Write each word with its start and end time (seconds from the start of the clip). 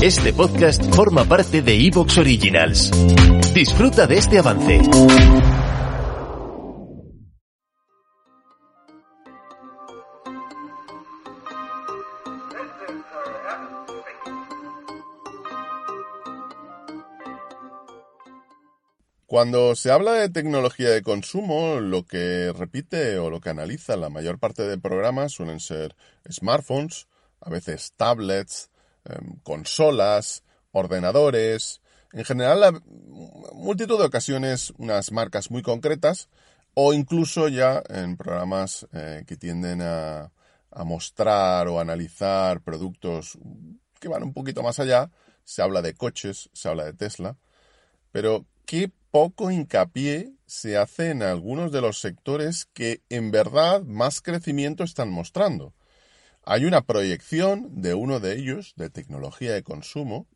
Este 0.00 0.32
podcast 0.32 0.80
forma 0.94 1.24
parte 1.24 1.60
de 1.60 1.74
Evox 1.74 2.18
Originals. 2.18 2.92
Disfruta 3.52 4.06
de 4.06 4.16
este 4.16 4.38
avance. 4.38 4.80
Cuando 19.26 19.74
se 19.74 19.90
habla 19.90 20.12
de 20.12 20.28
tecnología 20.28 20.90
de 20.90 21.02
consumo, 21.02 21.80
lo 21.80 22.04
que 22.06 22.52
repite 22.56 23.18
o 23.18 23.30
lo 23.30 23.40
que 23.40 23.50
analiza 23.50 23.96
la 23.96 24.10
mayor 24.10 24.38
parte 24.38 24.62
de 24.62 24.78
programas 24.78 25.32
suelen 25.32 25.58
ser 25.58 25.96
smartphones, 26.30 27.08
a 27.40 27.50
veces 27.50 27.94
tablets, 27.96 28.70
consolas, 29.42 30.42
ordenadores, 30.72 31.80
en 32.12 32.24
general 32.24 32.60
la 32.60 32.72
multitud 33.52 33.98
de 33.98 34.06
ocasiones 34.06 34.72
unas 34.78 35.12
marcas 35.12 35.50
muy 35.50 35.62
concretas 35.62 36.28
o 36.74 36.92
incluso 36.92 37.48
ya 37.48 37.82
en 37.88 38.16
programas 38.16 38.86
eh, 38.92 39.24
que 39.26 39.36
tienden 39.36 39.82
a, 39.82 40.30
a 40.70 40.84
mostrar 40.84 41.68
o 41.68 41.80
analizar 41.80 42.60
productos 42.60 43.38
que 44.00 44.08
van 44.08 44.22
un 44.22 44.32
poquito 44.32 44.62
más 44.62 44.78
allá, 44.78 45.10
se 45.44 45.62
habla 45.62 45.82
de 45.82 45.94
coches, 45.94 46.50
se 46.52 46.68
habla 46.68 46.84
de 46.84 46.92
Tesla, 46.92 47.36
pero 48.12 48.46
qué 48.64 48.92
poco 49.10 49.50
hincapié 49.50 50.32
se 50.46 50.76
hace 50.76 51.10
en 51.10 51.22
algunos 51.22 51.72
de 51.72 51.80
los 51.80 52.00
sectores 52.00 52.66
que 52.72 53.02
en 53.08 53.30
verdad 53.30 53.82
más 53.82 54.20
crecimiento 54.20 54.84
están 54.84 55.10
mostrando. 55.10 55.74
Hay 56.50 56.64
una 56.64 56.80
proyección 56.80 57.82
de 57.82 57.92
uno 57.92 58.20
de 58.20 58.32
ellos, 58.38 58.72
de 58.74 58.88
tecnología 58.88 59.52
de 59.52 59.62
consumo, 59.62 60.26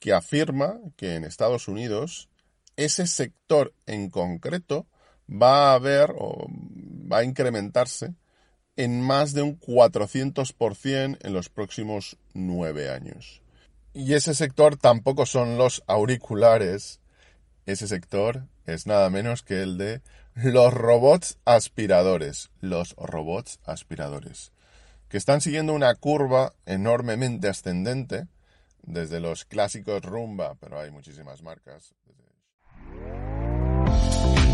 que 0.00 0.12
afirma 0.12 0.78
que 0.98 1.14
en 1.14 1.24
Estados 1.24 1.66
Unidos 1.66 2.28
ese 2.76 3.06
sector 3.06 3.72
en 3.86 4.10
concreto 4.10 4.86
va 5.30 5.70
a 5.70 5.74
haber 5.76 6.12
o 6.14 6.46
va 7.10 7.20
a 7.20 7.24
incrementarse 7.24 8.12
en 8.76 9.00
más 9.00 9.32
de 9.32 9.40
un 9.40 9.58
400% 9.58 11.16
en 11.22 11.32
los 11.32 11.48
próximos 11.48 12.18
nueve 12.34 12.90
años. 12.90 13.40
Y 13.94 14.12
ese 14.12 14.34
sector 14.34 14.76
tampoco 14.76 15.24
son 15.24 15.56
los 15.56 15.82
auriculares, 15.86 17.00
ese 17.64 17.88
sector 17.88 18.46
es 18.66 18.86
nada 18.86 19.08
menos 19.08 19.42
que 19.42 19.62
el 19.62 19.78
de 19.78 20.02
los 20.34 20.74
robots 20.74 21.38
aspiradores, 21.46 22.50
los 22.60 22.94
robots 22.98 23.58
aspiradores, 23.64 24.52
que 25.16 25.18
están 25.18 25.40
siguiendo 25.40 25.72
una 25.72 25.94
curva 25.94 26.52
enormemente 26.66 27.48
ascendente 27.48 28.26
desde 28.82 29.18
los 29.18 29.46
clásicos 29.46 30.02
Rumba, 30.02 30.56
pero 30.60 30.78
hay 30.78 30.90
muchísimas 30.90 31.42
marcas. 31.42 31.94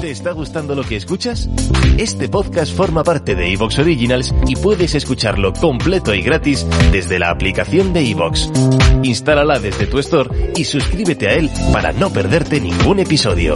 ¿Te 0.01 0.13
está 0.13 0.31
gustando 0.31 0.77
lo 0.77 0.85
que 0.85 0.95
escuchas? 0.95 1.49
Este 1.99 2.29
podcast 2.29 2.77
forma 2.77 3.03
parte 3.03 3.35
de 3.35 3.53
Evox 3.53 3.81
Originals 3.81 4.33
y 4.47 4.55
puedes 4.55 4.95
escucharlo 4.95 5.53
completo 5.53 6.15
y 6.15 6.23
gratis 6.23 6.65
desde 6.93 7.19
la 7.19 7.31
aplicación 7.31 7.93
de 7.93 8.09
Evox. 8.09 8.49
Instálala 9.03 9.59
desde 9.59 9.89
tu 9.89 9.99
store 9.99 10.53
y 10.55 10.63
suscríbete 10.63 11.27
a 11.27 11.35
él 11.35 11.51
para 11.73 11.91
no 11.91 12.11
perderte 12.11 12.61
ningún 12.61 13.01
episodio. 13.01 13.55